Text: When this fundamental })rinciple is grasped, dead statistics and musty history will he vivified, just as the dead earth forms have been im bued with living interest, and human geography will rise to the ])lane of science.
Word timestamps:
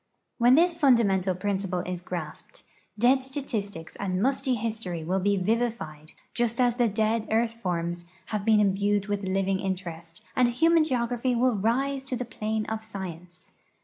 When 0.39 0.55
this 0.55 0.73
fundamental 0.73 1.35
})rinciple 1.35 1.87
is 1.87 2.01
grasped, 2.01 2.63
dead 2.97 3.23
statistics 3.23 3.95
and 3.97 4.19
musty 4.19 4.55
history 4.55 5.03
will 5.03 5.19
he 5.19 5.37
vivified, 5.37 6.13
just 6.33 6.59
as 6.59 6.77
the 6.77 6.87
dead 6.87 7.27
earth 7.29 7.53
forms 7.61 8.05
have 8.33 8.43
been 8.43 8.59
im 8.59 8.73
bued 8.73 9.05
with 9.05 9.21
living 9.21 9.59
interest, 9.59 10.23
and 10.35 10.47
human 10.49 10.83
geography 10.83 11.35
will 11.35 11.53
rise 11.53 12.03
to 12.05 12.15
the 12.15 12.25
])lane 12.41 12.65
of 12.65 12.83
science. 12.83 13.51